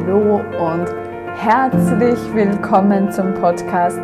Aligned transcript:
Hallo 0.00 0.40
und 0.58 0.86
herzlich 1.36 2.18
willkommen 2.34 3.12
zum 3.12 3.34
Podcast, 3.34 3.98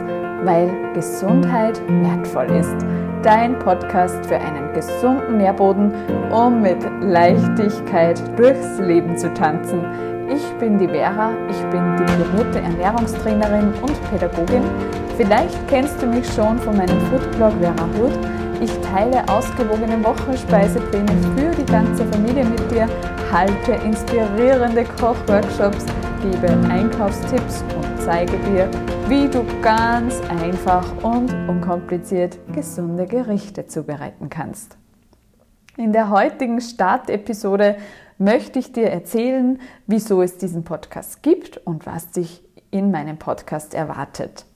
weil 0.45 0.71
Gesundheit 0.93 1.81
wertvoll 1.89 2.51
ist. 2.57 2.77
Dein 3.23 3.59
Podcast 3.59 4.27
für 4.27 4.37
einen 4.37 4.73
gesunden 4.75 5.39
Nährboden, 5.39 5.93
um 6.31 6.61
mit 6.61 6.79
Leichtigkeit 7.01 8.21
durchs 8.39 8.79
Leben 8.79 9.17
zu 9.17 9.33
tanzen. 9.33 9.81
Ich 10.29 10.45
bin 10.59 10.77
die 10.77 10.89
Vera, 10.89 11.33
ich 11.49 11.63
bin 11.71 11.97
diplomierte 11.97 12.61
Ernährungstrainerin 12.61 13.73
und 13.81 14.11
Pädagogin. 14.11 14.65
Vielleicht 15.17 15.67
kennst 15.67 16.03
du 16.03 16.07
mich 16.07 16.27
schon 16.31 16.59
von 16.59 16.77
meinem 16.77 17.01
Foodblog 17.07 17.53
Vera 17.59 17.89
Hood. 17.99 18.13
Ich 18.61 18.73
teile 18.81 19.29
ausgewogene 19.29 20.03
Wochenspeisepläne 20.03 21.13
für 21.37 21.51
die 21.51 21.71
ganze 21.71 22.07
Familie 22.07 22.45
mit 22.45 22.71
dir, 22.71 22.89
halte 23.31 23.73
inspirierende 23.85 24.85
Kochworkshops, 24.99 25.85
gebe 26.23 26.49
Einkaufstipps 26.71 27.63
und 27.77 28.01
zeige 28.01 28.39
dir, 28.39 28.71
wie 29.09 29.29
du 29.29 29.45
ganz 29.61 30.23
einfach 30.31 30.91
und 31.03 31.31
unkompliziert 31.49 32.39
gesunde 32.55 33.07
Gerichte 33.07 33.67
zubereiten 33.67 34.31
kannst. 34.31 34.79
In 35.77 35.93
der 35.93 36.09
heutigen 36.09 36.63
Startepisode 36.63 37.77
möchte 38.17 38.59
ich 38.59 38.73
dir 38.73 38.91
erzählen, 38.91 39.61
wieso 39.87 40.23
es 40.23 40.39
diesen 40.39 40.65
Podcast 40.65 41.23
gibt 41.23 41.59
und 41.59 41.85
was 41.85 42.11
dich 42.11 42.43
in 42.71 42.91
meinem 42.91 43.19
Podcast 43.19 43.75
erwartet. 43.75 44.47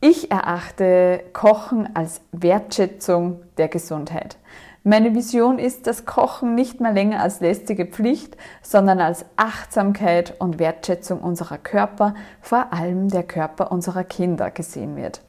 Ich 0.00 0.30
erachte 0.30 1.24
Kochen 1.32 1.96
als 1.96 2.20
Wertschätzung 2.30 3.42
der 3.56 3.66
Gesundheit. 3.66 4.36
Meine 4.84 5.12
Vision 5.16 5.58
ist, 5.58 5.88
dass 5.88 6.06
Kochen 6.06 6.54
nicht 6.54 6.80
mehr 6.80 6.92
länger 6.92 7.20
als 7.20 7.40
lästige 7.40 7.84
Pflicht, 7.84 8.36
sondern 8.62 9.00
als 9.00 9.24
Achtsamkeit 9.34 10.36
und 10.38 10.60
Wertschätzung 10.60 11.20
unserer 11.20 11.58
Körper, 11.58 12.14
vor 12.40 12.72
allem 12.72 13.08
der 13.08 13.24
Körper 13.24 13.72
unserer 13.72 14.04
Kinder 14.04 14.52
gesehen 14.52 14.94
wird. 14.94 15.20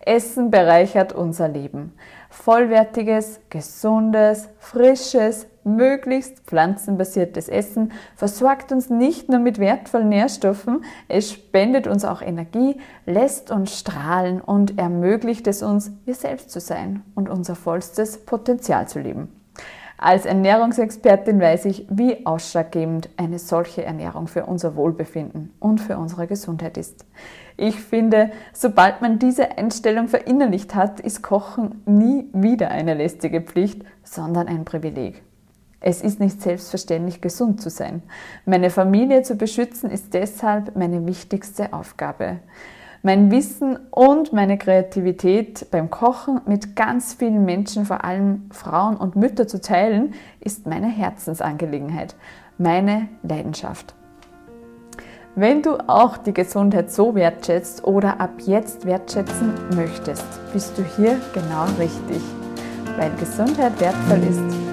Essen 0.00 0.50
bereichert 0.50 1.12
unser 1.12 1.48
Leben. 1.48 1.92
Vollwertiges, 2.30 3.40
gesundes, 3.50 4.48
frisches, 4.58 5.46
möglichst 5.64 6.40
pflanzenbasiertes 6.40 7.48
Essen 7.48 7.92
versorgt 8.16 8.72
uns 8.72 8.88
nicht 8.88 9.28
nur 9.28 9.40
mit 9.40 9.58
wertvollen 9.58 10.08
Nährstoffen, 10.08 10.84
es 11.08 11.32
spendet 11.32 11.86
uns 11.86 12.04
auch 12.04 12.22
Energie, 12.22 12.80
lässt 13.04 13.50
uns 13.50 13.78
strahlen 13.78 14.40
und 14.40 14.78
ermöglicht 14.78 15.46
es 15.46 15.62
uns, 15.62 15.92
wir 16.04 16.14
selbst 16.14 16.50
zu 16.50 16.60
sein 16.60 17.02
und 17.14 17.28
unser 17.28 17.54
vollstes 17.54 18.24
Potenzial 18.24 18.88
zu 18.88 19.00
leben. 19.00 19.39
Als 20.02 20.24
Ernährungsexpertin 20.24 21.38
weiß 21.42 21.66
ich, 21.66 21.84
wie 21.90 22.24
ausschlaggebend 22.24 23.10
eine 23.18 23.38
solche 23.38 23.84
Ernährung 23.84 24.28
für 24.28 24.46
unser 24.46 24.74
Wohlbefinden 24.74 25.52
und 25.60 25.78
für 25.78 25.98
unsere 25.98 26.26
Gesundheit 26.26 26.78
ist. 26.78 27.04
Ich 27.58 27.78
finde, 27.78 28.30
sobald 28.54 29.02
man 29.02 29.18
diese 29.18 29.58
Einstellung 29.58 30.08
verinnerlicht 30.08 30.74
hat, 30.74 31.00
ist 31.00 31.20
Kochen 31.20 31.82
nie 31.84 32.30
wieder 32.32 32.70
eine 32.70 32.94
lästige 32.94 33.42
Pflicht, 33.42 33.84
sondern 34.02 34.48
ein 34.48 34.64
Privileg. 34.64 35.22
Es 35.80 36.00
ist 36.00 36.18
nicht 36.18 36.40
selbstverständlich, 36.40 37.20
gesund 37.20 37.60
zu 37.60 37.68
sein. 37.68 38.02
Meine 38.46 38.70
Familie 38.70 39.20
zu 39.20 39.34
beschützen 39.34 39.90
ist 39.90 40.14
deshalb 40.14 40.76
meine 40.76 41.06
wichtigste 41.06 41.74
Aufgabe. 41.74 42.38
Mein 43.02 43.30
Wissen 43.30 43.78
und 43.90 44.34
meine 44.34 44.58
Kreativität 44.58 45.70
beim 45.70 45.88
Kochen 45.88 46.42
mit 46.44 46.76
ganz 46.76 47.14
vielen 47.14 47.46
Menschen, 47.46 47.86
vor 47.86 48.04
allem 48.04 48.50
Frauen 48.52 48.98
und 48.98 49.16
Mütter 49.16 49.48
zu 49.48 49.58
teilen, 49.58 50.12
ist 50.38 50.66
meine 50.66 50.88
Herzensangelegenheit, 50.88 52.14
meine 52.58 53.08
Leidenschaft. 53.22 53.94
Wenn 55.34 55.62
du 55.62 55.78
auch 55.88 56.18
die 56.18 56.34
Gesundheit 56.34 56.90
so 56.90 57.14
wertschätzt 57.14 57.84
oder 57.84 58.20
ab 58.20 58.32
jetzt 58.44 58.84
wertschätzen 58.84 59.54
möchtest, 59.74 60.26
bist 60.52 60.76
du 60.76 60.84
hier 60.84 61.18
genau 61.32 61.64
richtig. 61.78 62.20
Weil 62.98 63.12
Gesundheit 63.18 63.80
wertvoll 63.80 64.22
ist, 64.28 64.69